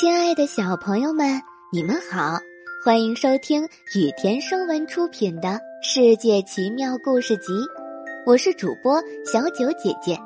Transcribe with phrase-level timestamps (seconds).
[0.00, 2.38] 亲爱的小朋友们，你们好，
[2.84, 3.64] 欢迎收听
[3.96, 5.48] 雨田声文出品的
[5.82, 7.52] 《世界奇妙故事集》，
[8.24, 10.16] 我是主播小九姐姐。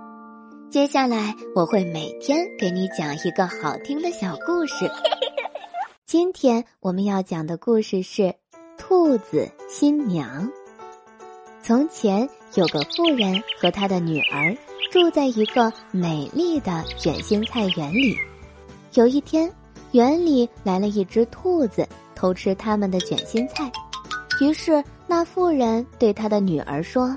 [0.71, 4.91] 接下来我会每天给你讲一个好听的小故事。
[6.05, 8.23] 今天我们要讲的故事是
[8.77, 10.47] 《兔子新娘》。
[11.63, 14.55] 从前有个妇人和她的女儿
[14.91, 18.15] 住在一个美丽的卷心菜园里。
[18.93, 19.51] 有一天，
[19.93, 23.71] 园里来了一只兔子，偷吃他们的卷心菜。
[24.41, 27.15] 于是，那妇人对她的女儿说：“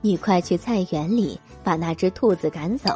[0.00, 2.94] 你快去菜园里把那只兔子赶走。”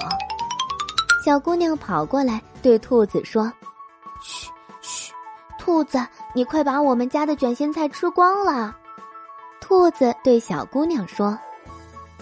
[1.24, 3.52] 小姑娘跑过来对兔子说
[4.22, 4.48] ：“嘘，
[4.80, 5.12] 嘘，
[5.58, 5.98] 兔子，
[6.32, 8.74] 你快把我们家的卷心菜吃光了。”
[9.60, 11.36] 兔子对小姑娘说：“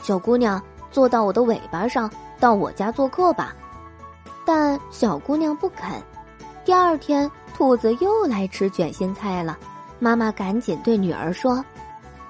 [0.02, 0.60] 小姑娘，
[0.90, 2.10] 坐到我的尾巴上，
[2.40, 3.54] 到我家做客吧。”
[4.46, 6.02] 但小姑娘不肯。
[6.66, 9.56] 第二天，兔子又来吃卷心菜了。
[10.00, 11.64] 妈妈赶紧对女儿说：“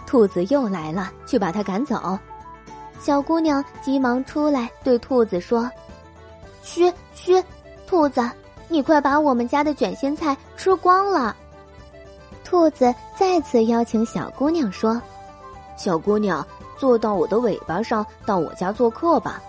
[0.06, 2.19] 兔子又来了，去把它赶走。”
[3.01, 5.70] 小姑娘急忙出来对兔子说
[6.62, 7.43] ：“嘘嘘，
[7.87, 8.31] 兔子，
[8.69, 11.34] 你快把我们家的卷心菜吃光了。”
[12.45, 15.00] 兔子再次邀请小姑娘说
[15.78, 19.41] ：“小姑娘，坐到我的尾巴上，到我家做客吧。”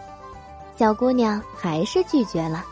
[0.79, 2.63] 小姑娘还是拒绝了。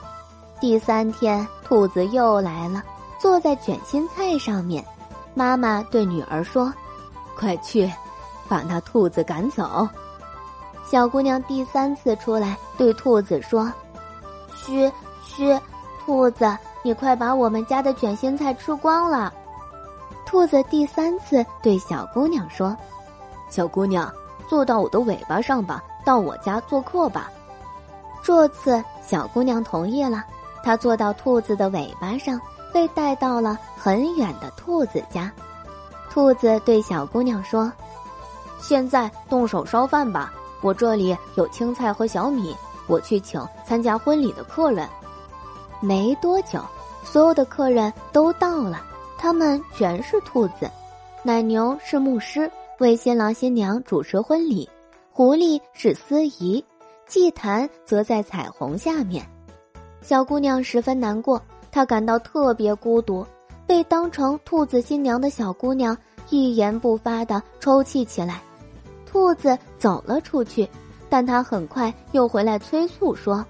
[0.61, 2.83] 第三天，兔子又来了，
[3.19, 4.85] 坐在卷心菜上面。
[5.33, 6.71] 妈妈对女儿说
[7.35, 7.91] ：“快去，
[8.47, 9.87] 把那兔子赶走。”
[10.89, 13.69] 小姑娘第三次出来对兔子说
[14.55, 14.89] ：“嘘
[15.23, 15.59] 嘘，
[16.05, 19.33] 兔子，你快把我们家的卷心菜吃光了。”
[20.25, 22.77] 兔子第三次对小姑娘说
[23.49, 24.11] ：“小姑娘，
[24.47, 27.31] 坐到我的尾巴上吧，到我家做客吧。”
[28.23, 30.23] 这次小姑娘同意了，
[30.65, 32.41] 他坐到兔子的尾巴上，
[32.73, 35.31] 被带到了很远的兔子家。
[36.09, 37.71] 兔子对小姑娘说
[38.59, 42.55] ：“现在动手烧饭吧，我这里有青菜和小米，
[42.87, 44.89] 我去请参加婚礼的客人。”
[45.79, 46.59] 没多久，
[47.03, 48.81] 所有的客人都到了，
[49.19, 50.67] 他们全是兔子。
[51.21, 54.67] 奶牛是牧师，为新郎新娘主持婚礼；
[55.11, 56.65] 狐狸是司仪。
[57.07, 59.23] 祭坛则在彩虹下面，
[60.07, 63.25] 小姑娘十分难过，她感到特别孤独，
[63.65, 65.97] 被当成兔子新娘的小姑娘
[66.29, 68.39] 一言不发地抽泣起来。
[69.03, 70.69] 兔子走了出去，
[71.09, 73.43] 但她很快又回来催促说：“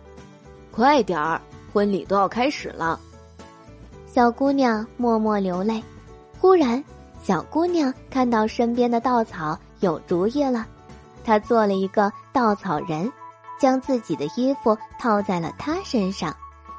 [0.72, 1.42] 快点儿，
[1.74, 2.98] 婚礼都要开始了。”
[4.08, 5.84] 小姑娘默默流泪。
[6.40, 6.82] 忽然，
[7.22, 10.66] 小姑娘看到身边的稻草，有主意了，
[11.26, 13.12] 她做了一个稻草人。
[13.58, 16.36] 将自己的衣服套在了他身上，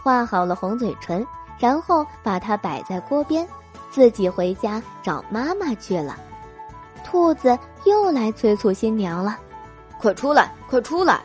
[0.06, 1.27] 画好了红嘴唇，
[1.59, 3.44] 然后把它摆在锅边，
[3.91, 6.17] 自己回家找妈妈去了。
[7.05, 9.37] 兔子又来催促新娘了
[9.99, 11.21] ：“快出来，快出来！”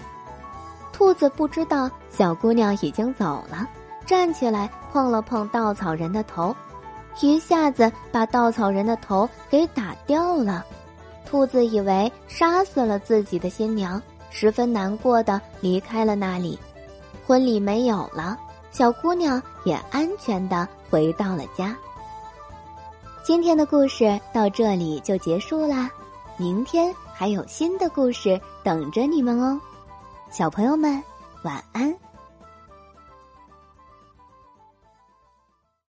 [0.92, 3.70] 兔子不知道小姑娘已经走了，
[4.04, 6.56] 站起来碰了碰稻草人的头，
[7.20, 10.66] 一下子把稻草人的头给打掉了。
[11.24, 14.02] 兔子以为杀死了自己的新娘。
[14.32, 16.58] 十分难过的离开了那里，
[17.28, 18.36] 婚礼没有了，
[18.72, 21.76] 小姑娘也安全的回到了家。
[23.24, 25.90] 今天的故事到这里就结束啦，
[26.38, 29.60] 明天还有新的故事等着你们哦，
[30.32, 31.02] 小朋友们
[31.44, 31.94] 晚安。